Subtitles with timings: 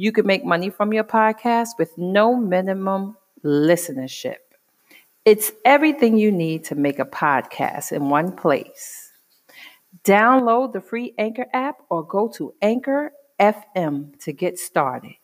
[0.00, 4.38] You can make money from your podcast with no minimum listenership.
[5.26, 9.12] It's everything you need to make a podcast in one place.
[10.02, 15.16] Download the free Anchor app or go to Anchor FM to get started.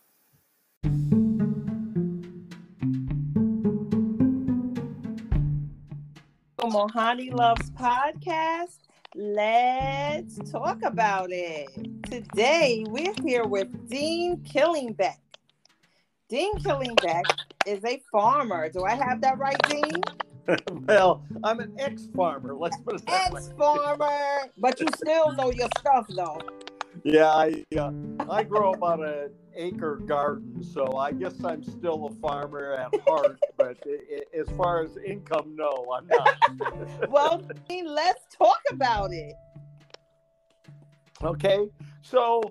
[6.61, 8.86] Mohani Loves Podcast.
[9.15, 11.69] Let's talk about it.
[12.03, 15.17] Today we're here with Dean Killingbeck.
[16.27, 17.23] Dean Killingbeck
[17.65, 18.69] is a farmer.
[18.69, 20.01] Do I have that right, Dean?
[20.87, 22.53] well, I'm an ex-farmer.
[22.53, 23.39] Let's put it that way.
[23.39, 26.39] Ex-farmer, but you still know your stuff, though.
[27.03, 27.91] Yeah, I uh,
[28.29, 33.01] I grow up on an acre garden, so I guess I'm still a farmer at
[33.07, 33.39] heart.
[33.57, 37.09] but it, it, as far as income, no, I'm not.
[37.09, 37.41] well,
[37.85, 39.33] let's talk about it.
[41.23, 41.69] Okay,
[42.01, 42.41] so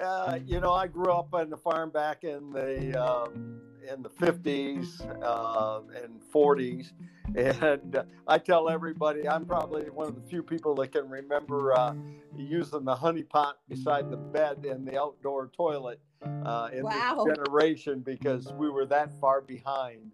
[0.00, 3.60] uh, you know, I grew up on the farm back in the um,
[3.92, 6.92] in the 50s uh, and 40s.
[7.36, 11.94] And I tell everybody I'm probably one of the few people that can remember uh,
[12.36, 17.24] using the honey pot beside the bed in the outdoor toilet uh, in wow.
[17.26, 20.12] this generation because we were that far behind.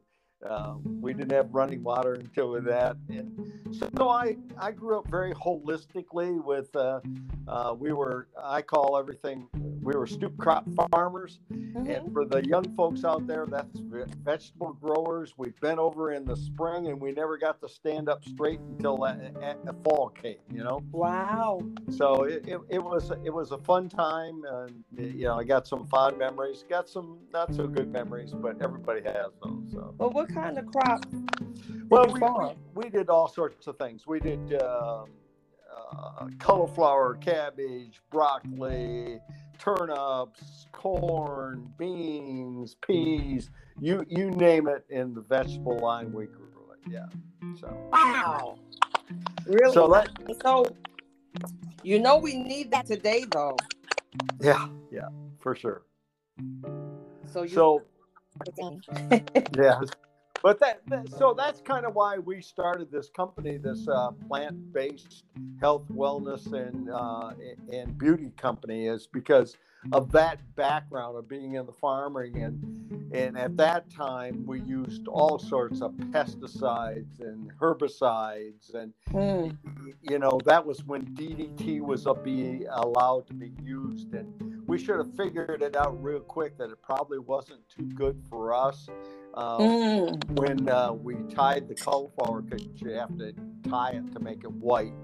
[0.49, 3.31] Um, we didn't have running water until that, and
[3.99, 6.75] so I I grew up very holistically with.
[6.75, 7.01] Uh,
[7.47, 9.49] uh, we were I call everything
[9.83, 11.91] we were stoop crop farmers, mm-hmm.
[11.91, 15.35] and for the young folks out there, that's vegetable growers.
[15.37, 18.99] We've been over in the spring, and we never got to stand up straight until
[18.99, 20.37] the fall came.
[20.53, 20.83] You know.
[20.93, 21.63] Wow.
[21.91, 25.67] So it, it, it was it was a fun time, and you know I got
[25.67, 29.73] some fond memories, got some not so good memories, but everybody has those.
[29.73, 29.95] So.
[29.99, 31.05] Well, what kind of crop?
[31.89, 34.07] Well, we, we, we, did all sorts of things.
[34.07, 35.05] We did uh,
[35.93, 39.21] uh, cauliflower, cabbage, broccoli,
[39.61, 43.51] turnips, corn, beans, peas.
[43.79, 46.91] You you name it in the vegetable line, we grew it.
[46.91, 47.07] Yeah.
[47.61, 47.69] So.
[47.93, 48.59] Wow.
[49.47, 49.73] Really?
[49.73, 50.09] So that.
[50.43, 50.67] So.
[51.83, 53.57] You know we need that today, though.
[54.41, 54.69] Yeah.
[54.91, 55.09] Yeah.
[55.39, 55.83] For sure.
[57.27, 57.43] So.
[57.43, 57.83] You- so.
[59.57, 59.81] yeah
[60.43, 65.25] but that, that, so that's kind of why we started this company this uh, plant-based
[65.61, 67.33] health wellness and uh,
[67.73, 69.57] and beauty company is because
[69.93, 72.43] of that background of being in the farming.
[72.43, 78.75] And and at that time we used all sorts of pesticides and herbicides.
[78.75, 79.57] And mm.
[80.03, 84.15] you know that was when DDT was be allowed to be used.
[84.15, 88.23] And we should have figured it out real quick that it probably wasn't too good
[88.29, 88.89] for us
[89.35, 90.39] uh, mm.
[90.39, 93.33] when uh, we tied the cauliflower because you have to
[93.69, 94.95] tie it to make it white.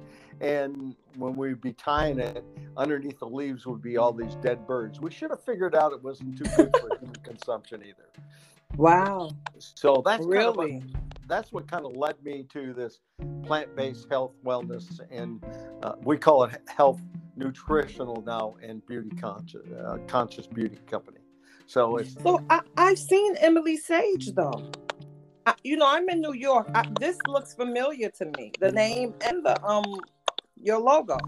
[0.40, 2.44] And when we'd be tying it
[2.76, 5.00] underneath the leaves would be all these dead birds.
[5.00, 8.08] We should have figured out it wasn't too good for human consumption either.
[8.76, 9.30] Wow.
[9.58, 13.00] So that's really kind of a, that's what kind of led me to this
[13.44, 15.42] plant-based health wellness and
[15.82, 17.00] uh, we call it health
[17.36, 21.15] nutritional now and beauty conscious uh, conscious beauty company
[21.66, 24.70] so it's so I, i've seen emily saige though
[25.46, 29.14] I, you know i'm in new york I, this looks familiar to me the name
[29.22, 29.84] and the um
[30.66, 31.18] your logo?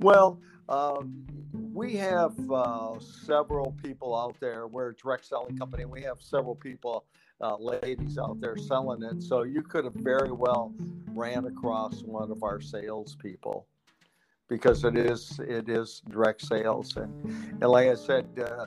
[0.00, 0.38] Well,
[0.68, 1.26] um,
[1.72, 4.66] we have uh, several people out there.
[4.66, 5.84] We're a direct selling company.
[5.84, 7.04] We have several people,
[7.40, 9.22] uh, ladies out there selling it.
[9.22, 10.72] So you could have very well
[11.14, 13.66] ran across one of our salespeople
[14.48, 17.12] because it is it is direct sales and,
[17.60, 18.66] and like I said uh,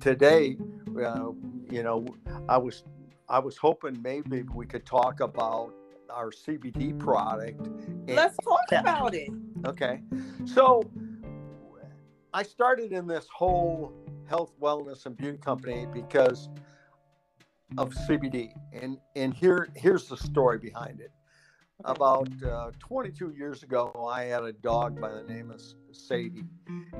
[0.00, 0.56] today,
[1.04, 1.30] uh,
[1.70, 2.06] you know,
[2.48, 2.84] I was
[3.28, 5.72] I was hoping maybe we could talk about
[6.10, 7.68] our CBD product.
[8.06, 9.30] Let's talk about it.
[9.66, 10.02] Okay.
[10.44, 10.82] So
[12.32, 13.92] I started in this whole
[14.28, 16.48] health, wellness, and beauty company because
[17.78, 18.52] of CBD.
[18.72, 21.10] And and here here's the story behind it.
[21.84, 25.62] About uh, 22 years ago, I had a dog by the name of
[25.92, 26.44] Sadie,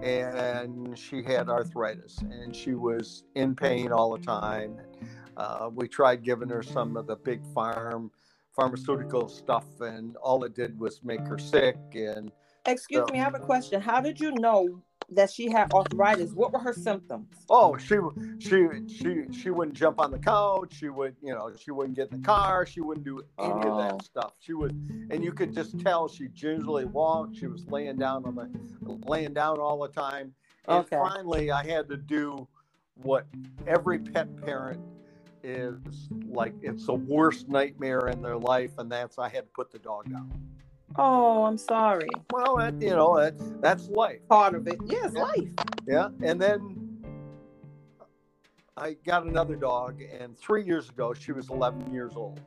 [0.03, 4.77] and she had arthritis, and she was in pain all the time.
[5.37, 8.11] Uh, we tried giving her some of the big farm
[8.55, 11.79] pharmaceutical stuff, and all it did was make her sick.
[11.95, 12.31] And
[12.67, 13.81] excuse so, me, I have a question.
[13.81, 17.29] How did you know that she had arthritis, what were her symptoms?
[17.49, 17.97] Oh, she
[18.39, 20.75] she she she wouldn't jump on the couch.
[20.75, 22.67] She would, you know, she wouldn't get in the car.
[22.67, 23.71] She wouldn't do any oh.
[23.71, 23.99] of that oh.
[24.03, 24.33] stuff.
[24.41, 24.73] She would,
[25.11, 27.37] and you could just tell she gingerly walked.
[27.37, 28.51] She was laying down on the
[29.07, 30.35] laying down all the time.
[30.69, 30.97] And okay.
[30.97, 32.49] finally, I had to do
[33.03, 33.27] what
[33.67, 34.81] every pet parent
[35.45, 36.55] is like.
[36.63, 40.11] It's the worst nightmare in their life, and that's I had to put the dog
[40.11, 40.33] down.
[40.99, 42.09] Oh, I'm sorry.
[42.33, 44.21] Well, that, you know, that, that's life.
[44.29, 44.79] Part of it.
[44.87, 45.23] Yes, yeah.
[45.23, 45.49] life.
[45.87, 46.09] Yeah.
[46.23, 47.03] And then
[48.77, 52.41] I got another dog, and three years ago, she was 11 years old.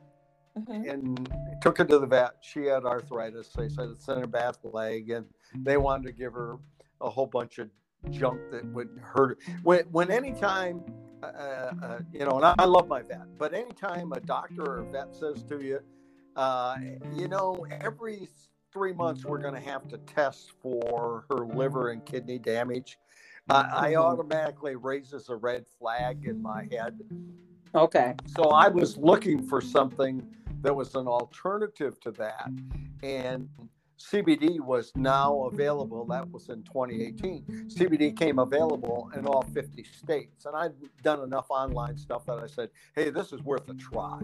[0.58, 0.88] Mm-hmm.
[0.88, 1.32] And
[1.62, 2.34] took her to the vet.
[2.40, 3.48] She had arthritis.
[3.56, 6.56] They said it's in her back leg, and they wanted to give her
[7.00, 7.68] a whole bunch of
[8.10, 9.38] junk that would hurt.
[9.62, 10.82] When, when anytime,
[11.22, 14.78] uh, uh, you know, and I, I love my vet, but anytime a doctor or
[14.78, 15.80] a vet says to you,
[16.36, 16.76] uh,
[17.14, 18.28] you know, every
[18.72, 22.98] three months we're going to have to test for her liver and kidney damage.
[23.48, 24.02] Uh, I mm-hmm.
[24.02, 27.00] automatically raises a red flag in my head.
[27.74, 28.14] Okay.
[28.26, 30.24] So I was looking for something
[30.62, 32.50] that was an alternative to that,
[33.02, 33.48] and
[34.00, 36.06] CBD was now available.
[36.06, 37.68] That was in 2018.
[37.68, 40.46] CBD came available in all 50 states.
[40.46, 40.72] And I'd
[41.02, 44.20] done enough online stuff that I said, hey, this is worth a try.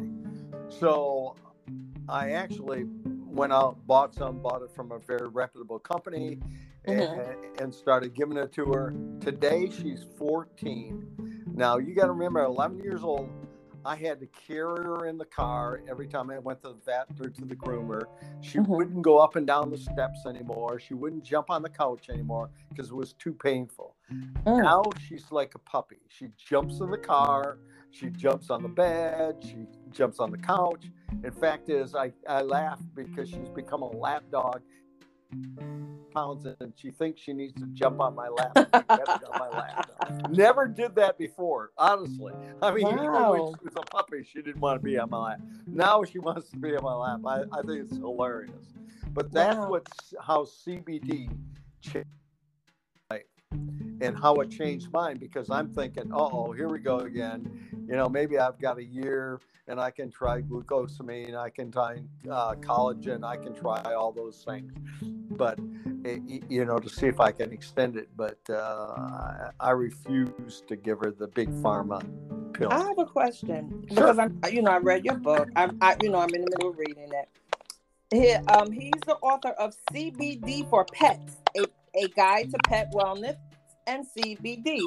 [0.71, 1.37] So
[2.09, 6.39] I actually went out, bought some, bought it from a very reputable company,
[6.87, 7.21] mm-hmm.
[7.21, 8.95] and, and, started giving it to her.
[9.21, 11.45] Today she's 14.
[11.55, 13.31] Now you got to remember, 11 years old.
[13.85, 17.07] I had to carry her in the car every time I went to the vet
[17.21, 18.03] or to the groomer.
[18.41, 18.73] She mm-hmm.
[18.73, 20.81] wouldn't go up and down the steps anymore.
[20.81, 23.95] She wouldn't jump on the couch anymore because it was too painful.
[24.13, 24.63] Mm.
[24.63, 26.01] Now she's like a puppy.
[26.09, 27.59] She jumps in the car.
[27.91, 29.37] She jumps on the bed.
[29.43, 30.87] She jumps on the couch.
[31.25, 34.61] In fact, is I, I laugh because she's become a lap dog.
[36.15, 38.53] Pounds and she thinks she needs to jump on my lap.
[38.57, 39.91] on my lap.
[40.31, 42.33] Never did that before, honestly.
[42.63, 43.33] I mean, wow.
[43.33, 45.41] when she was a puppy, she didn't want to be on my lap.
[45.67, 47.21] Now she wants to be on my lap.
[47.27, 48.73] I, I think it's hilarious.
[49.13, 49.71] But that's wow.
[49.71, 51.29] what's how CBD
[51.81, 52.07] changed
[54.01, 57.49] and how it changed mine because I'm thinking, oh, here we go again.
[57.89, 61.99] You know, maybe I've got a year and I can try glucosamine, I can try
[62.31, 64.73] uh, collagen, I can try all those things,
[65.31, 65.59] but
[66.05, 68.09] it, eh, you know, to see if I can extend it.
[68.17, 72.05] But uh, I refuse to give her the big pharma
[72.53, 72.69] pill.
[72.71, 73.97] I have a question sure.
[73.97, 75.49] because I'm, you know, I read your book.
[75.57, 77.29] I'm, I, you know, I'm in the middle of reading it.
[78.13, 81.65] He, um, he's the author of CBD for Pets, a,
[81.97, 83.37] a guide to pet wellness
[83.87, 84.81] and CBD.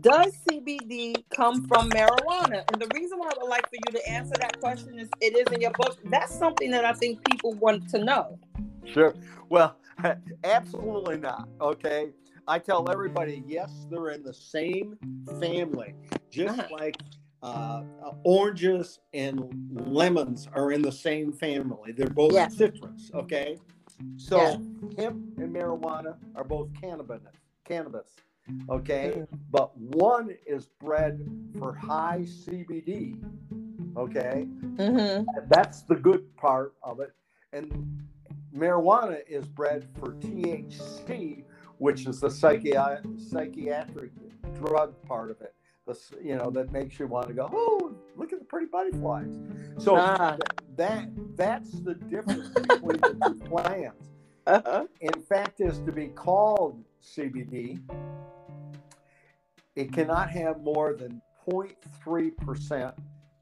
[0.00, 2.64] Does CBD come from marijuana?
[2.72, 5.36] And the reason why I would like for you to answer that question is it
[5.36, 5.98] is in your book.
[6.04, 8.38] That's something that I think people want to know.
[8.84, 9.14] Sure.
[9.48, 9.76] Well,
[10.44, 11.48] absolutely not.
[11.60, 12.10] Okay.
[12.48, 14.98] I tell everybody, yes, they're in the same
[15.40, 15.94] family,
[16.30, 16.68] just uh-huh.
[16.72, 16.96] like
[17.42, 21.92] uh, uh, oranges and lemons are in the same family.
[21.92, 22.56] They're both yes.
[22.56, 23.10] citrus.
[23.14, 23.56] Okay.
[24.16, 24.60] So
[24.98, 27.22] hemp and marijuana are both cannabis.
[27.64, 28.16] Cannabis
[28.68, 29.24] okay?
[29.50, 31.28] But one is bred
[31.58, 33.22] for high CBD,
[33.96, 34.46] okay?
[34.76, 35.24] Mm-hmm.
[35.48, 37.12] That's the good part of it.
[37.52, 38.02] And
[38.54, 41.44] marijuana is bred for THC,
[41.78, 44.10] which is the psychi- psychiatric
[44.54, 45.54] drug part of it.
[45.84, 47.50] The, you know that makes you want to go.
[47.52, 49.36] Oh, look at the pretty butterflies.
[49.78, 50.36] So ah.
[50.76, 54.10] that that's the difference between the two plants.
[54.46, 54.86] Uh-huh.
[55.00, 57.80] In fact, is to be called CBD
[59.76, 62.94] it cannot have more than 0.3%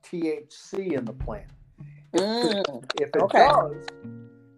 [0.05, 1.51] THC in the plant.
[2.15, 3.49] Mm, if it okay.
[3.49, 3.87] does,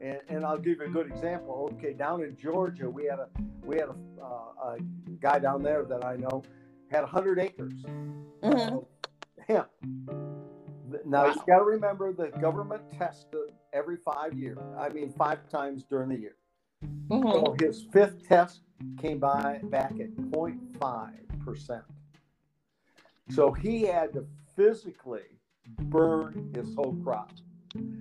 [0.01, 1.71] and, and, I'll give you a good example.
[1.75, 3.29] Okay, down in Georgia, we had a
[3.63, 4.79] we had a, uh, a
[5.21, 6.43] guy down there that I know
[6.91, 8.77] had 100 acres mm-hmm.
[8.77, 8.87] of
[9.47, 9.69] hemp.
[11.05, 11.35] Now wow.
[11.35, 14.59] you got to remember the government tested every five years.
[14.79, 16.37] I mean, five times during the year.
[17.11, 17.31] Mm-hmm.
[17.31, 18.63] So his fifth test
[18.99, 21.83] came by back at 0.5 percent.
[23.31, 25.23] So he had to physically
[25.83, 27.33] burn his whole crop.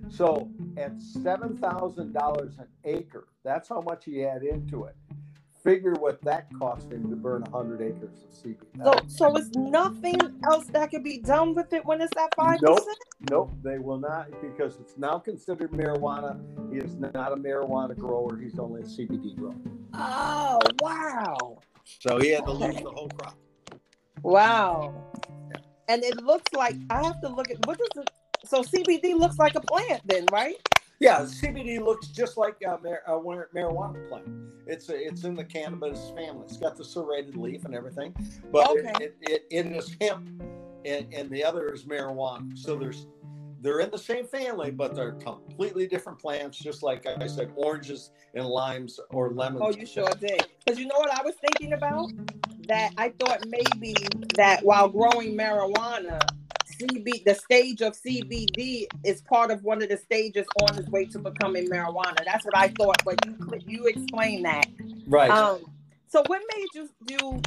[0.08, 4.96] So at seven thousand dollars an acre, that's how much he had into it.
[5.64, 8.82] Figure what that cost him to burn hundred acres of CBD.
[8.82, 12.60] So, so it's nothing else that can be done with it when it's at five
[12.60, 12.98] nope, percent.
[13.30, 16.38] Nope, they will not because it's now considered marijuana.
[16.70, 19.54] He is not a marijuana grower; he's only a CBD grower.
[19.94, 21.58] Oh wow!
[21.84, 23.36] So he had to lose the whole crop.
[24.22, 25.12] Wow.
[25.88, 28.10] And it looks like I have to look at what does it
[28.44, 30.56] so CBD looks like a plant then, right?
[31.00, 34.26] Yeah, CBD looks just like a, mar- a marijuana plant.
[34.66, 36.44] It's a, it's in the cannabis family.
[36.44, 38.14] It's got the serrated leaf and everything,
[38.52, 38.92] but okay.
[39.00, 40.28] it, it, it, it is hemp,
[40.84, 42.56] and, and the other is marijuana.
[42.56, 43.06] So there's
[43.62, 46.58] they're in the same family, but they're completely different plants.
[46.58, 49.62] Just like I said, oranges and limes or lemons.
[49.64, 50.46] Oh, you sure did.
[50.64, 52.10] Because you know what I was thinking about?
[52.66, 53.94] That I thought maybe
[54.36, 56.20] that while growing marijuana,
[56.80, 61.04] CB, the stage of CBD is part of one of the stages on its way
[61.06, 62.24] to becoming marijuana.
[62.24, 64.66] That's what I thought, but you you explained that.
[65.06, 65.30] Right.
[65.30, 65.60] Um,
[66.08, 67.42] so what made you do?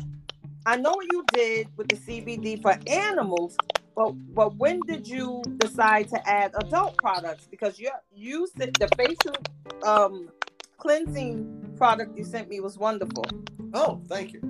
[0.66, 3.58] I know what you did with the CBD for animals,
[3.96, 7.48] but but when did you decide to add adult products?
[7.50, 9.36] Because you you said the facial
[9.84, 10.30] um,
[10.78, 13.26] cleansing product you sent me was wonderful.
[13.74, 14.42] Oh, thank you.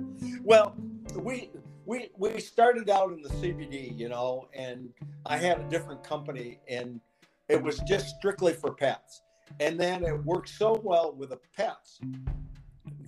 [0.42, 0.74] Well,
[1.14, 1.50] we
[1.84, 4.92] we we started out in the CBD, you know, and
[5.24, 7.00] I had a different company, and
[7.48, 9.22] it was just strictly for pets.
[9.60, 12.00] And then it worked so well with the pets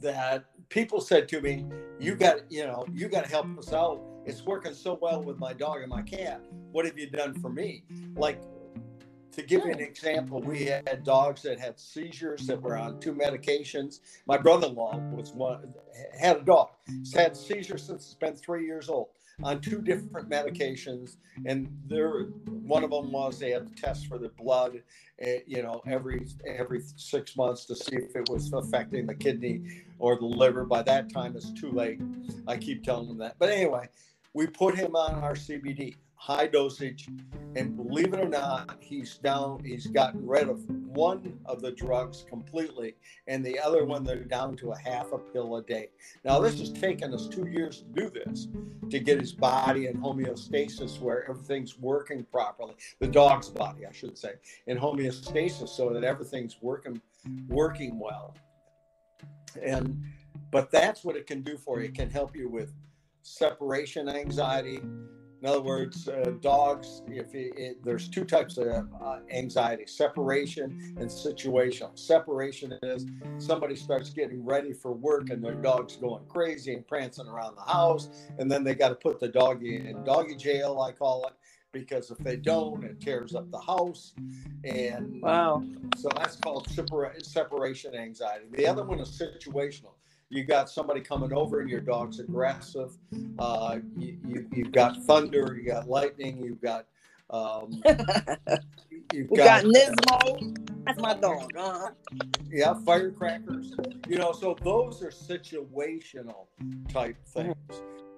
[0.01, 1.67] that people said to me,
[1.99, 4.01] "You got, you know, you got to help us out.
[4.27, 6.43] It's working so well with my dog and my cat.
[6.73, 7.85] What have you done for me?"
[8.15, 8.41] Like
[9.33, 13.15] to give you an example, we had dogs that had seizures that were on two
[13.15, 14.01] medications.
[14.27, 15.75] My brother-in-law was one
[16.19, 16.71] had a dog.
[16.87, 19.09] He's had seizures since it's been three years old
[19.45, 24.19] on two different medications, and there one of them was they had to test for
[24.19, 24.83] the blood,
[25.21, 29.85] eh, you know, every every six months to see if it was affecting the kidney
[29.99, 30.65] or the liver.
[30.65, 32.01] By that time, it's too late.
[32.47, 33.89] I keep telling them that, but anyway,
[34.35, 37.09] we put him on our CBD high dosage.
[37.57, 42.25] And believe it or not, he's down, he's gotten rid of one of the drugs
[42.29, 42.95] completely,
[43.27, 45.89] and the other one they're down to a half a pill a day.
[46.25, 48.49] Now, this has taken us two years to do this
[48.91, 52.75] to get his body in homeostasis where everything's working properly.
[53.01, 54.35] The dog's body, I should say,
[54.67, 57.01] in homeostasis so that everything's working
[57.49, 58.35] working well.
[59.63, 60.03] And
[60.51, 61.87] but that's what it can do for you.
[61.87, 62.73] It can help you with
[63.23, 64.81] separation anxiety,
[65.41, 70.97] in other words, uh, dogs, if it, it, there's two types of uh, anxiety separation
[70.99, 71.97] and situational.
[71.97, 73.07] Separation is
[73.39, 77.73] somebody starts getting ready for work and their dog's going crazy and prancing around the
[77.73, 81.35] house, and then they got to put the doggy in doggy jail, I call it,
[81.81, 84.15] because if they don't, it tears up the house.
[84.65, 85.63] And wow.
[85.97, 88.47] So that's called separa- separation anxiety.
[88.53, 89.93] The other one is situational
[90.31, 92.97] you got somebody coming over and your dog's aggressive.
[93.39, 96.87] Uh, you, you, have got thunder, you got lightning, you've got.
[97.31, 97.83] Um,
[99.13, 100.57] you've got, got Nismo.
[100.85, 101.51] That's my dog.
[101.57, 101.91] Uh-huh.
[102.51, 103.75] Yeah, firecrackers.
[104.09, 106.47] You know, so those are situational
[106.91, 107.55] type things.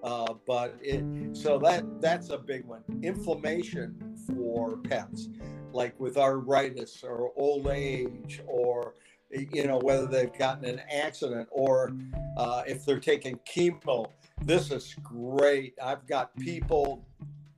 [0.03, 1.05] Uh, but it
[1.37, 2.83] so that that's a big one.
[3.03, 5.29] Inflammation for pets,
[5.73, 8.95] like with arthritis or old age or
[9.33, 11.93] you know, whether they've gotten an accident or
[12.37, 14.11] uh, if they're taking chemo.
[14.43, 15.75] This is great.
[15.83, 17.07] I've got people,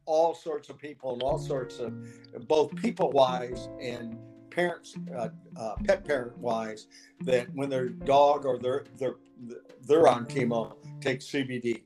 [0.05, 1.95] all sorts of people, and all sorts of
[2.49, 4.19] both people wise and
[4.51, 6.89] parents, uh, uh, pet parent wise,
[7.21, 9.17] that when their dog or their they're
[9.87, 11.83] they're on chemo, take CBD.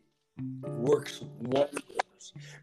[0.63, 1.97] Works wonderful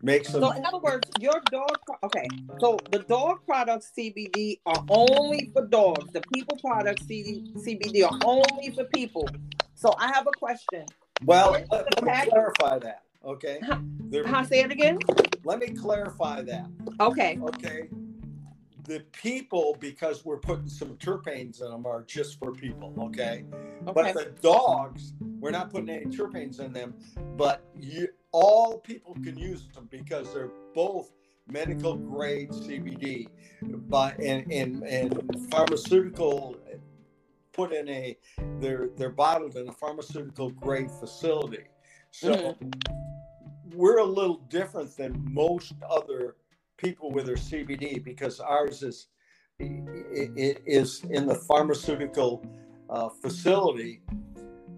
[0.01, 0.41] makes them.
[0.41, 1.77] So, in other words, your dog.
[2.03, 2.27] Okay,
[2.59, 6.11] so the dog products CBD are only for dogs.
[6.11, 9.27] The people products CBD are only for people.
[9.75, 10.85] So, I have a question.
[11.25, 13.03] Well, let, let me clarify that.
[13.25, 13.59] Okay.
[13.63, 14.99] Huh, say it again.
[15.45, 16.67] Let me clarify that.
[16.99, 17.39] Okay.
[17.41, 17.89] Okay
[18.85, 23.45] the people because we're putting some terpenes in them are just for people okay,
[23.87, 23.91] okay.
[23.93, 26.93] but the dogs we're not putting any terpenes in them
[27.37, 31.11] but you all people can use them because they're both
[31.47, 33.27] medical grade cbd
[33.89, 36.57] but and and, and pharmaceutical
[37.53, 38.17] put in a
[38.59, 41.63] they're they're bottled in a pharmaceutical grade facility
[42.11, 42.69] so mm-hmm.
[43.75, 46.35] we're a little different than most other
[46.77, 49.07] people with their CBD because ours is
[49.59, 52.45] it is in the pharmaceutical
[52.89, 54.01] uh, facility.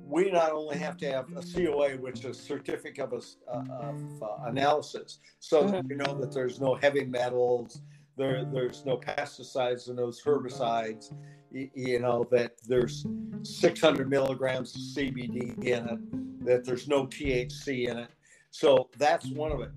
[0.07, 4.27] We not only have to have a COA, which is certificate of, uh, of uh,
[4.45, 5.89] analysis, so mm-hmm.
[5.89, 7.81] you know that there's no heavy metals,
[8.17, 11.13] there there's no pesticides and those herbicides.
[11.51, 13.05] You, you know that there's
[13.43, 18.09] 600 milligrams of CBD in it, that there's no THC in it.
[18.51, 19.71] So that's one of it.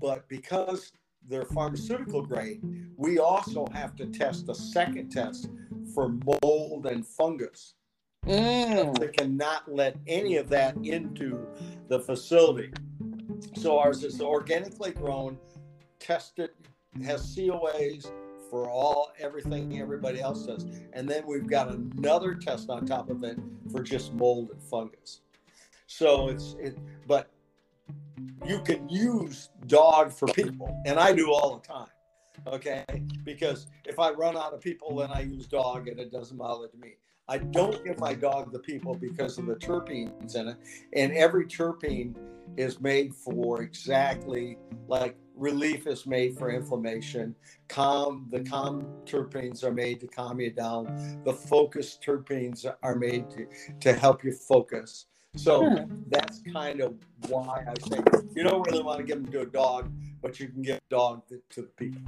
[0.00, 0.92] But because
[1.28, 2.60] they're pharmaceutical grade,
[2.96, 5.48] we also have to test a second test
[5.94, 6.08] for
[6.42, 7.74] mold and fungus.
[8.26, 8.98] Mm.
[8.98, 11.46] They cannot let any of that into
[11.88, 12.72] the facility.
[13.56, 15.38] So ours is organically grown,
[15.98, 16.50] tested,
[17.04, 18.10] has COAs,
[18.52, 20.66] for all everything everybody else does.
[20.92, 23.38] And then we've got another test on top of it
[23.70, 25.22] for just mold and fungus.
[25.86, 27.30] So it's it, but
[28.46, 31.88] you can use dog for people, and I do all the time.
[32.46, 32.84] Okay,
[33.24, 36.68] because if I run out of people, then I use dog, and it doesn't bother
[36.80, 36.94] me.
[37.28, 40.56] I don't give my dog the people because of the terpenes in it,
[40.94, 42.14] and every terpene
[42.56, 47.34] is made for exactly like relief is made for inflammation.
[47.68, 51.20] Calm the calm terpenes are made to calm you down.
[51.24, 53.46] The focus terpenes are made to,
[53.80, 55.06] to help you focus.
[55.36, 55.94] So hmm.
[56.08, 56.94] that's kind of
[57.28, 58.02] why I say
[58.36, 60.80] you don't really want to give them to a dog, but you can give a
[60.90, 62.02] dog to the people.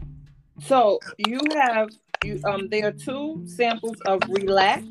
[0.61, 1.89] So you have
[2.23, 4.85] you um there are two samples of relax,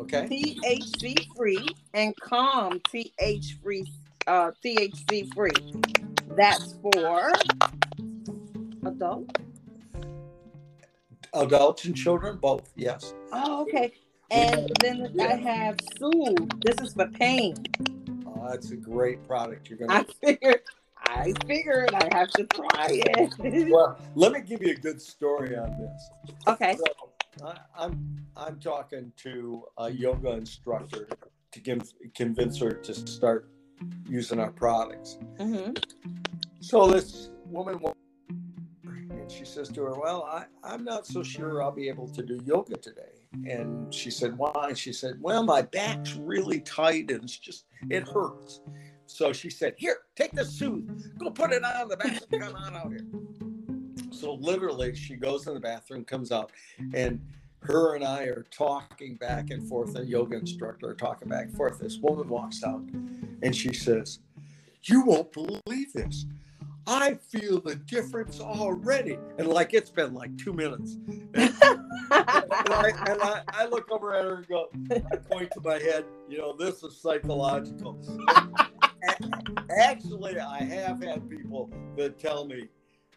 [0.00, 3.84] okay, THC free, and calm TH free
[4.28, 5.50] uh THC free.
[6.36, 7.32] That's for
[8.86, 9.28] adult.
[11.34, 12.72] Adults and children, both.
[12.76, 13.12] Yes.
[13.32, 13.92] Oh, okay.
[14.30, 16.62] And then I have Soothe.
[16.62, 17.56] This is for pain.
[18.26, 19.68] Oh, that's a great product.
[19.68, 20.00] You're gonna.
[20.00, 20.60] I figured.
[20.98, 23.34] I figured I have to try it.
[23.70, 26.34] well, let me give you a good story on this.
[26.46, 26.76] Okay.
[26.76, 31.08] So, I, I'm I'm talking to a yoga instructor
[31.52, 33.48] to give, convince her to start
[34.08, 35.18] using our products.
[35.38, 35.72] Mm-hmm.
[36.60, 37.80] So this woman
[38.84, 42.22] and she says to her, "Well, I, I'm not so sure I'll be able to
[42.22, 44.72] do yoga today." And she said, Why?
[44.74, 48.60] She said, Well, my back's really tight and it's just, it hurts.
[49.06, 52.76] So she said, Here, take the Soothe, go put it on the bathroom, come on
[52.76, 53.06] out here.
[54.10, 56.52] So literally, she goes in the bathroom, comes out,
[56.94, 57.20] and
[57.62, 59.96] her and I are talking back and forth.
[59.96, 61.78] A yoga instructor talking back and forth.
[61.78, 62.82] This woman walks out
[63.42, 64.20] and she says,
[64.82, 66.26] You won't believe this.
[66.86, 69.18] I feel the difference already.
[69.38, 70.96] And like it's been like two minutes.
[71.34, 71.54] and,
[72.10, 76.04] I, and I, I, look over at her and go, I point to my head,
[76.28, 77.98] you know, this is psychological.
[79.76, 82.68] Actually, I have had people that tell me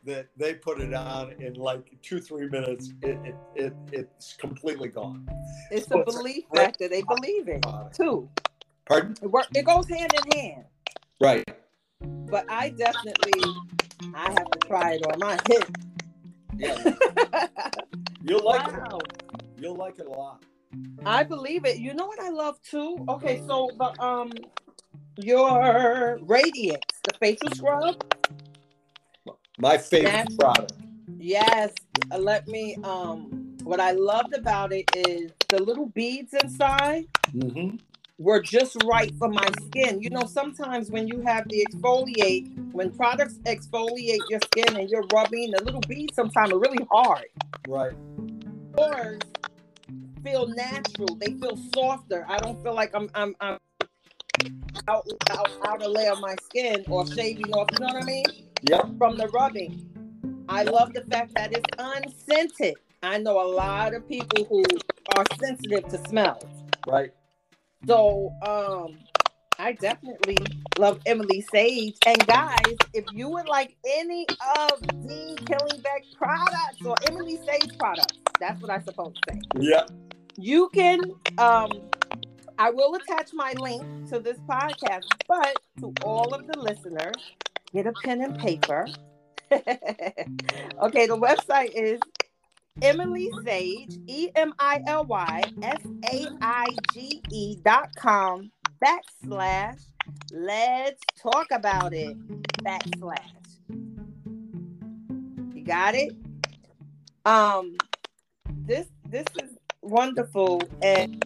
[0.06, 2.94] that they put it on in like two, three minutes.
[3.02, 5.28] It, it, it it's completely gone.
[5.72, 6.90] It's so a belief factor.
[6.90, 8.30] They believe it too.
[8.86, 9.16] Pardon?
[9.22, 10.66] It, work, it goes hand in hand.
[11.22, 11.44] Right
[12.30, 13.44] but I definitely
[14.16, 15.72] I have to try it on my hip.
[16.56, 17.48] Yeah.
[18.24, 19.00] You'll like wow.
[19.00, 19.44] it.
[19.58, 20.44] You'll like it a lot.
[21.06, 21.78] I believe it.
[21.78, 23.06] You know what I love too?
[23.10, 24.32] Okay, so the um
[25.18, 28.04] your radiance, the facial scrub.
[29.60, 30.74] My favorite product.
[31.18, 31.74] Yes.
[32.12, 37.06] Uh, let me um what I loved about it is the little beads inside.
[37.34, 37.78] Mm-hmm
[38.20, 40.02] were just right for my skin.
[40.02, 45.06] You know, sometimes when you have the exfoliate, when products exfoliate your skin and you're
[45.14, 47.26] rubbing, the little beads sometimes are really hard.
[47.68, 47.94] Right.
[48.78, 49.20] Yours
[50.24, 51.16] feel natural.
[51.20, 52.26] They feel softer.
[52.28, 53.58] I don't feel like I'm I'm I'm
[54.88, 57.68] out out outer layer of my skin or shaving off.
[57.74, 58.26] You know what I mean?
[58.62, 58.84] Yeah.
[58.98, 59.90] From the rubbing.
[60.50, 62.76] I love the fact that it's unscented.
[63.02, 64.64] I know a lot of people who
[65.16, 66.46] are sensitive to smells.
[66.88, 67.14] Right.
[67.88, 68.98] So um
[69.60, 70.38] I definitely
[70.78, 71.96] love Emily Saige.
[72.06, 74.26] And guys, if you would like any
[74.58, 79.42] of the Killingbeck products or Emily Saige products, that's what I'm supposed to say.
[79.60, 79.84] Yeah.
[80.38, 81.00] You can
[81.38, 81.70] um
[82.58, 87.16] I will attach my link to this podcast, but to all of the listeners,
[87.74, 88.88] get a pen and paper.
[89.52, 92.00] okay, the website is
[92.82, 95.82] Emily Saige, E M I L Y S
[96.12, 98.52] A I G E dot com
[98.84, 99.80] backslash
[100.34, 102.18] let's talk about it
[102.64, 103.20] backslash.
[105.56, 106.14] You got it?
[107.26, 107.78] Um
[108.66, 111.24] this this is wonderful and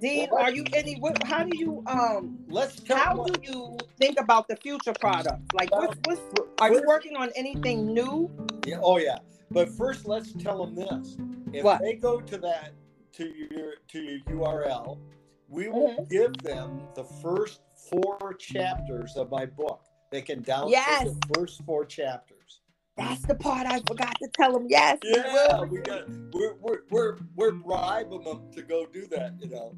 [0.00, 0.94] Dean, are you any?
[0.94, 2.38] What, how do you um?
[2.48, 2.80] Let's.
[2.88, 5.44] How do you think about the future products?
[5.52, 6.22] Like, what's, what's
[6.58, 8.30] are you working on anything new?
[8.66, 8.80] Yeah.
[8.82, 9.18] Oh yeah.
[9.50, 11.16] But first, let's tell them this:
[11.52, 11.80] if what?
[11.80, 12.72] they go to that
[13.14, 14.98] to your to your URL,
[15.48, 16.04] we will mm-hmm.
[16.04, 17.60] give them the first
[17.90, 19.82] four chapters of my book.
[20.10, 21.04] They can download yes.
[21.04, 22.60] the first four chapters.
[22.96, 24.66] That's the part I forgot to tell them.
[24.68, 29.34] Yes, yeah, we got we're we're we're, we're bribing them to go do that.
[29.40, 29.74] You know.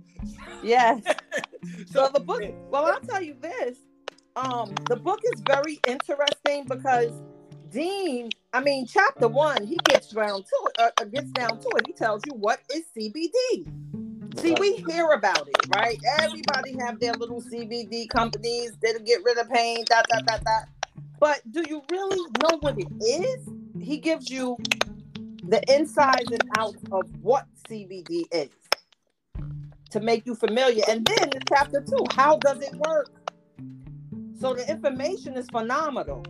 [0.63, 1.03] Yes.
[1.05, 2.43] so, so the book.
[2.71, 3.79] Well, I'll tell you this.
[4.35, 7.13] Um, the book is very interesting because
[7.73, 11.69] Dean, I mean, chapter one, he gets down to it, uh, uh, gets down to
[11.77, 11.87] it.
[11.87, 13.67] He tells you what is CBD.
[14.39, 15.99] See, we hear about it, right?
[16.21, 20.61] Everybody have their little CBD companies that get rid of pain, da da da da.
[21.19, 23.49] But do you really know what it is?
[23.81, 24.57] He gives you
[25.49, 28.51] the insides and outs of what CBD is
[29.91, 30.83] to make you familiar.
[30.89, 33.11] And then in chapter two, how does it work?
[34.39, 36.25] So the information is phenomenal.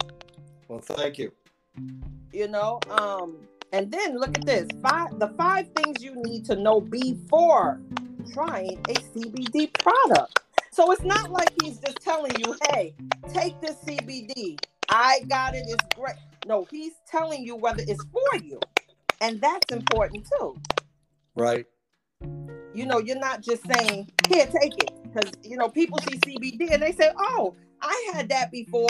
[0.69, 1.33] Well, thank you.
[2.33, 3.37] You know, um,
[3.73, 7.81] and then look at this five the five things you need to know before
[8.33, 10.41] trying a CBD product.
[10.71, 12.95] So it's not like he's just telling you, hey,
[13.33, 14.59] take this CBD.
[14.89, 16.17] I got it, it's great.
[16.47, 18.59] No, he's telling you whether it's for you.
[19.21, 20.57] And that's important too.
[21.37, 21.67] Right.
[22.75, 24.91] You know, you're not just saying, here, take it.
[25.03, 28.89] Because, you know, people see CBD and they say, oh, I had that before.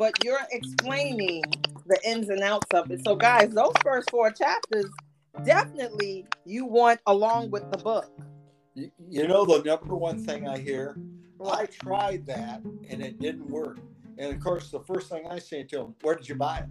[0.00, 1.44] But you're explaining
[1.84, 3.04] the ins and outs of it.
[3.04, 4.86] So, guys, those first four chapters
[5.44, 8.10] definitely you want along with the book.
[8.74, 10.96] You, you know, the number one thing I hear,
[11.46, 13.80] I tried that and it didn't work.
[14.16, 16.68] And of course, the first thing I say to them, where did you buy it?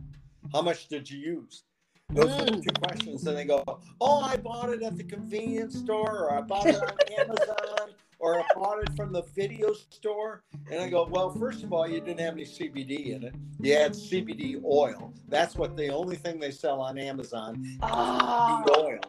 [0.52, 1.66] How much did you use?
[2.10, 2.42] Those mm.
[2.42, 2.64] are the mm.
[2.64, 3.28] two questions.
[3.28, 3.64] And they go,
[4.02, 6.90] oh, I bought it at the convenience store or I bought it on
[7.20, 10.44] Amazon or I bought it from the video store.
[10.72, 13.36] And I go, well, first of all, you didn't have any CBD in it.
[13.62, 15.14] You had CBD oil.
[15.28, 17.66] That's what the only thing they sell on Amazon.
[17.82, 18.64] Ah.
[18.68, 19.00] CBD oil.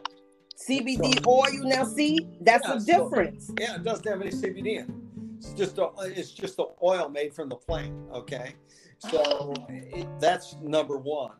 [0.69, 1.69] CBD so, oil.
[1.69, 3.47] Now, see, that's yeah, the difference.
[3.47, 4.89] So, yeah, it doesn't have any CBD in it.
[5.37, 7.93] It's just a, it's just the oil made from the plant.
[8.13, 8.53] Okay,
[8.99, 11.31] so it, that's number one.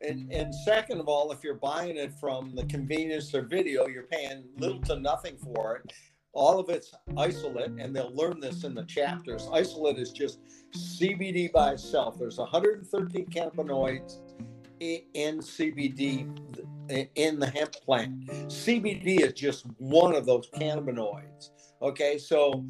[0.00, 4.04] And, and second of all, if you're buying it from the convenience or video, you're
[4.04, 5.92] paying little to nothing for it.
[6.38, 9.48] All of it's isolate, and they'll learn this in the chapters.
[9.52, 10.38] Isolate is just
[10.72, 12.16] CBD by itself.
[12.16, 14.20] There's 113 cannabinoids
[14.78, 16.28] in CBD
[17.16, 18.26] in the hemp plant.
[18.46, 21.50] CBD is just one of those cannabinoids.
[21.82, 22.64] Okay, so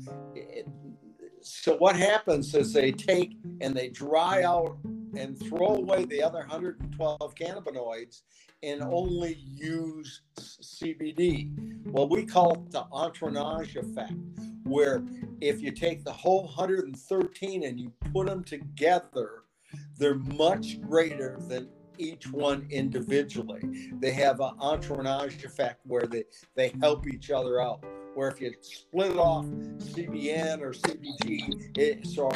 [1.42, 4.78] so what happens is they take and they dry out
[5.14, 8.22] and throw away the other 112 cannabinoids
[8.62, 10.22] and only use
[10.80, 11.50] CBD.
[11.86, 14.12] Well, we call it the entourage effect,
[14.64, 15.02] where
[15.40, 19.42] if you take the whole 113 and you put them together,
[19.96, 23.90] they're much greater than each one individually.
[24.00, 27.84] They have an entourage effect where they, they help each other out.
[28.14, 32.30] Where if you split off CBN or CBG, it, so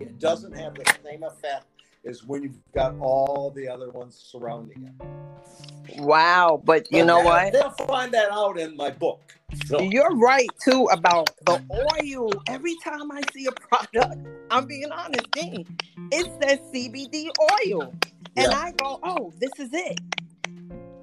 [0.00, 1.66] it doesn't have the same effect
[2.06, 6.00] as when you've got all the other ones surrounding it.
[6.00, 7.52] Wow, but you but know what?
[7.52, 9.34] They'll find that out in my book.
[9.66, 9.80] So.
[9.80, 12.30] You're right too about the oil.
[12.48, 15.66] Every time I see a product, I'm being honest, Dean,
[16.12, 17.30] it says CBD
[17.66, 17.94] oil.
[18.36, 18.52] And.
[18.52, 19.98] I go, oh, this is it.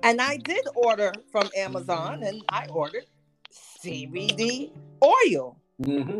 [0.04, 3.06] And I did order from Amazon and I ordered
[3.52, 4.72] CBD
[5.04, 5.58] oil.
[5.82, 6.20] Mm-hmm.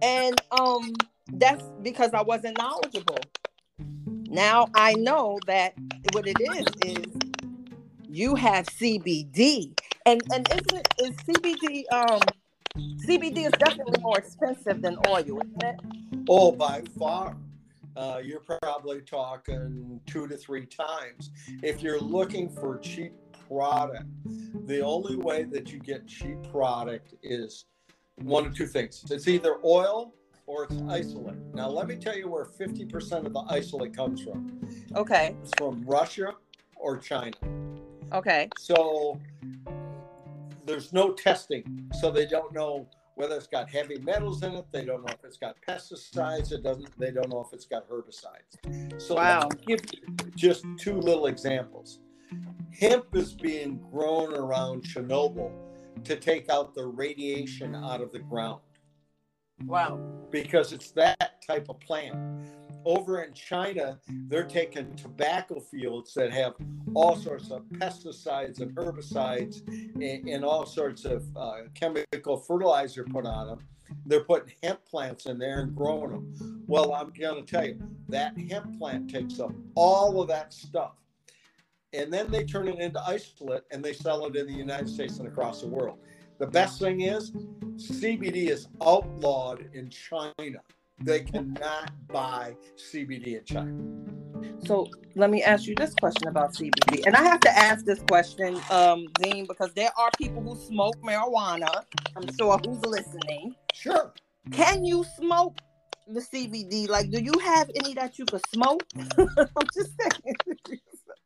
[0.00, 0.92] And um,
[1.32, 3.18] that's because I wasn't knowledgeable.
[4.34, 5.74] Now I know that
[6.12, 7.06] what it is is
[8.08, 12.20] you have CBD, and and isn't it is CBD um
[13.06, 15.76] CBD is definitely more expensive than oil, isn't it?
[16.28, 17.36] Oh, by far.
[17.96, 21.30] Uh, you're probably talking two to three times.
[21.62, 23.12] If you're looking for cheap
[23.46, 24.06] product,
[24.66, 27.66] the only way that you get cheap product is
[28.16, 29.04] one of two things.
[29.08, 30.12] It's either oil
[30.46, 31.38] or it's isolate.
[31.54, 34.60] Now, let me tell you where 50% of the isolate comes from.
[34.94, 35.34] Okay.
[35.42, 36.34] It's from Russia
[36.76, 37.36] or China.
[38.12, 38.48] Okay.
[38.58, 39.20] So
[40.66, 44.66] there's no testing, so they don't know whether it's got heavy metals in it.
[44.72, 46.52] They don't know if it's got pesticides.
[46.52, 46.98] It doesn't.
[46.98, 49.00] They don't know if it's got herbicides.
[49.00, 49.48] So wow.
[49.66, 49.80] give
[50.36, 52.00] just two little examples.
[52.78, 55.52] Hemp is being grown around Chernobyl
[56.02, 58.60] to take out the radiation out of the ground.
[59.64, 59.98] Wow.
[60.30, 62.16] Because it's that type of plant.
[62.84, 66.54] Over in China, they're taking tobacco fields that have
[66.94, 73.24] all sorts of pesticides and herbicides and, and all sorts of uh, chemical fertilizer put
[73.24, 73.58] on them.
[74.04, 76.64] They're putting hemp plants in there and growing them.
[76.66, 80.96] Well, I'm going to tell you that hemp plant takes up all of that stuff
[81.94, 85.18] and then they turn it into isolate and they sell it in the United States
[85.18, 85.98] and across the world.
[86.38, 87.30] The best thing is
[87.76, 90.60] CBD is outlawed in China.
[91.00, 94.04] They cannot buy CBD in China.
[94.66, 97.06] So let me ask you this question about CBD.
[97.06, 100.96] And I have to ask this question, um, Dean, because there are people who smoke
[101.02, 101.84] marijuana.
[102.16, 103.54] I'm sure who's listening.
[103.72, 104.12] Sure.
[104.50, 105.56] Can you smoke
[106.08, 106.88] the CBD?
[106.88, 108.82] Like, do you have any that you could smoke?
[109.18, 110.36] I'm just saying.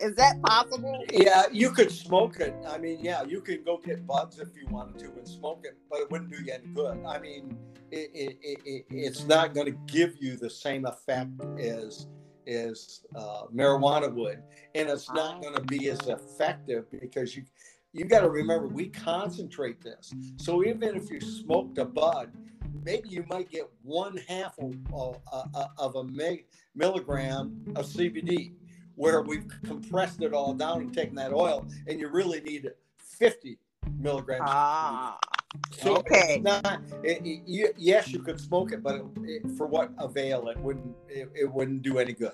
[0.01, 1.05] Is that possible?
[1.13, 2.55] Yeah, you could smoke it.
[2.69, 5.77] I mean, yeah, you could go get buds if you wanted to and smoke it,
[5.91, 7.05] but it wouldn't do you any good.
[7.05, 7.57] I mean,
[7.91, 12.07] it, it, it, it's not going to give you the same effect as
[12.47, 14.43] as uh, marijuana would,
[14.75, 17.45] and it's not going to be as effective because you
[17.93, 20.13] you got to remember we concentrate this.
[20.37, 22.31] So even if you smoked a bud,
[22.85, 25.17] maybe you might get one half of, of,
[25.77, 26.05] of a
[26.75, 28.53] milligram of CBD,
[28.99, 33.59] where we've compressed it all down and taken that oil, and you really need 50
[33.99, 34.43] milligrams.
[34.45, 35.19] Ah.
[35.73, 36.41] So okay.
[36.43, 40.49] Not, it, it, you, yes, you could smoke it, but it, for what avail?
[40.49, 40.95] It wouldn't.
[41.09, 42.33] It, wouldn't do any good.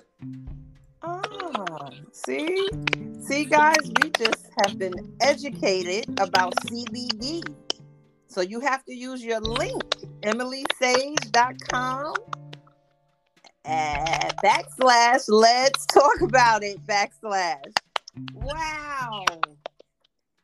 [1.01, 2.67] Ah, see,
[3.21, 7.43] see, guys, we just have been educated about CBD.
[8.27, 9.83] So you have to use your link,
[10.23, 12.44] emilysaige.com and
[14.45, 17.73] backslash let's talk about it backslash.
[18.33, 19.25] Wow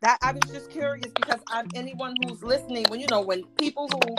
[0.01, 3.87] that I was just curious because I'm anyone who's listening when you know when people
[3.87, 4.15] who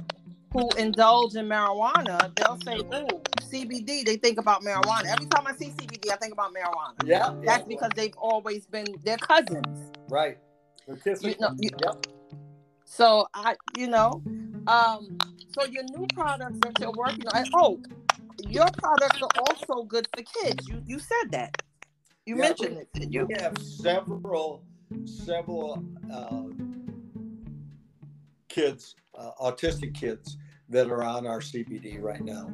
[0.52, 5.06] who indulge in marijuana, they'll say, "Ooh, CBD." They think about marijuana.
[5.06, 6.94] Every time I see CBD, I think about marijuana.
[7.04, 7.64] Yeah, that's yeah.
[7.68, 9.92] because they've always been their cousins.
[10.08, 10.38] Right.
[10.86, 12.06] You know, you, yep.
[12.84, 14.22] So I, you know,
[14.66, 15.16] um,
[15.54, 17.46] so your new products that you're working on.
[17.54, 17.80] Oh,
[18.48, 20.68] your products are also good for kids.
[20.68, 21.62] You you said that.
[22.26, 22.88] You yeah, mentioned it.
[22.94, 23.26] Did you?
[23.26, 24.64] We have several
[25.04, 26.44] several uh,
[28.48, 30.36] kids, uh, autistic kids,
[30.68, 32.52] that are on our CBD right now.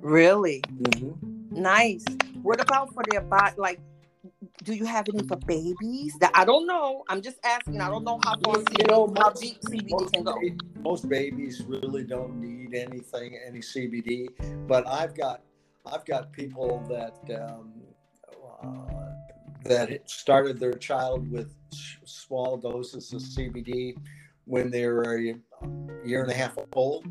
[0.00, 0.62] Really?
[0.62, 1.62] Mm-hmm.
[1.62, 2.04] Nice.
[2.42, 3.54] What about for their body?
[3.58, 3.80] Like,
[4.64, 6.16] do you have any for babies?
[6.20, 7.04] That I don't know.
[7.08, 7.80] I'm just asking.
[7.80, 10.36] I don't know how far you know, how deep CBD can go.
[10.80, 14.28] Most babies really don't need anything, any CBD.
[14.66, 15.42] But I've got,
[15.86, 17.72] I've got people that um,
[18.62, 19.10] uh,
[19.64, 21.54] that started their child with
[22.04, 23.96] small doses of CBD
[24.44, 25.34] when they were a
[26.04, 27.06] year and a half old.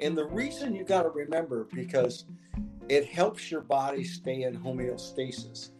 [0.00, 2.26] And the reason you got to remember because
[2.88, 5.70] it helps your body stay in homeostasis.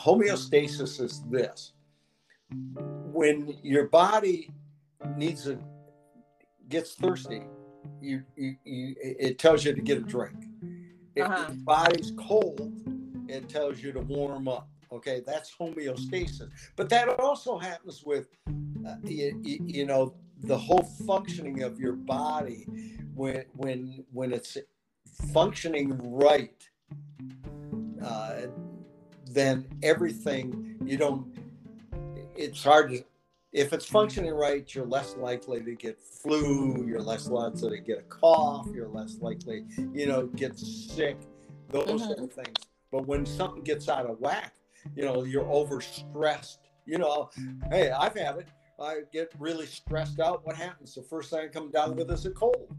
[0.00, 1.72] Homeostasis is this
[3.12, 4.50] when your body
[5.16, 5.58] needs a
[6.68, 7.42] gets thirsty,
[8.00, 10.36] you, you, you it tells you to get a drink.
[11.14, 11.46] If uh-huh.
[11.48, 12.72] your body's cold,
[13.28, 14.68] it tells you to warm up.
[14.92, 16.48] Okay, that's homeostasis.
[16.76, 18.28] But that also happens with,
[18.86, 22.66] uh, you, you, know, the whole functioning of your body
[23.14, 24.56] when when when it's
[25.32, 26.62] functioning right.
[28.04, 28.46] Uh,
[29.34, 31.26] then everything you don't.
[32.36, 33.04] It's hard to.
[33.52, 36.84] If it's functioning right, you're less likely to get flu.
[36.86, 38.66] You're less likely to get a cough.
[38.74, 41.16] You're less likely, you know, get sick.
[41.70, 41.98] Those mm-hmm.
[41.98, 42.56] kind of things.
[42.90, 44.54] But when something gets out of whack,
[44.96, 46.58] you know, you're overstressed.
[46.86, 47.30] You know,
[47.70, 48.48] hey, I've had it.
[48.80, 50.44] I get really stressed out.
[50.44, 50.94] What happens?
[50.94, 52.76] The first thing I come down with is a cold.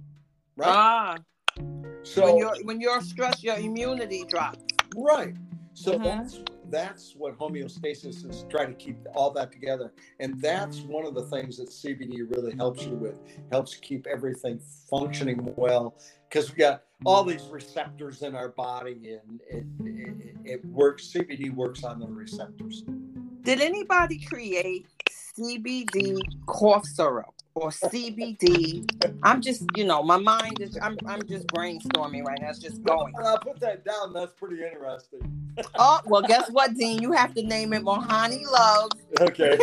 [0.57, 0.69] Right.
[0.69, 1.17] Ah.
[2.03, 4.59] So when you're when you're stressed, your immunity drops.
[4.95, 5.35] Right.
[5.75, 6.03] So mm-hmm.
[6.03, 9.93] that's that's what homeostasis is trying to keep all that together.
[10.21, 13.19] And that's one of the things that cbd really helps you with
[13.51, 14.59] helps keep everything
[14.89, 15.95] functioning well
[16.29, 21.53] because we got all these receptors in our body and it, it, it works cbd
[21.53, 22.83] works on the receptors.
[23.43, 24.87] Did anybody create
[25.37, 28.85] cbd cough syrup or CBD.
[29.23, 32.49] I'm just, you know, my mind is, I'm, I'm just brainstorming right now.
[32.49, 33.13] It's just going.
[33.17, 34.13] I'll put that down.
[34.13, 35.53] That's pretty interesting.
[35.79, 37.01] oh, well, guess what, Dean?
[37.01, 38.97] You have to name it Mohani Loves.
[39.21, 39.57] Okay.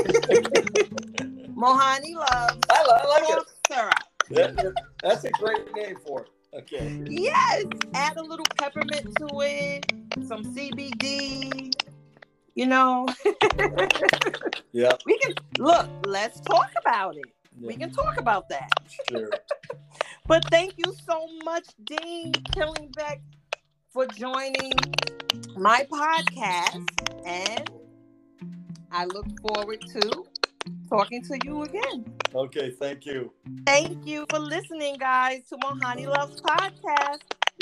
[1.55, 2.59] Mohani Loves.
[2.71, 3.45] I, I like it.
[3.69, 3.95] Syrup.
[4.31, 6.29] That, that's a great name for it.
[6.55, 7.03] Okay.
[7.09, 7.65] Yes.
[7.95, 9.93] Add a little peppermint to it,
[10.27, 11.75] some CBD.
[12.55, 13.07] You know.
[14.73, 14.93] yeah.
[15.05, 15.89] We can look.
[16.07, 17.25] Let's talk about it
[17.59, 17.67] yeah.
[17.67, 18.71] we can talk about that.
[19.09, 19.31] Sure.
[20.27, 23.21] but thank you so much, Dean Killingbeck,
[23.93, 24.73] for joining
[25.57, 26.89] my podcast.
[27.25, 27.71] And
[28.91, 30.25] I look forward to
[30.89, 32.05] talking to you again.
[32.35, 33.33] Okay, thank you.
[33.67, 37.21] Thank you for listening, guys, to Mohani Loves Podcast.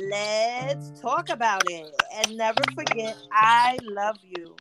[0.09, 1.93] Let's talk about it.
[2.15, 4.57] And never forget, I love you.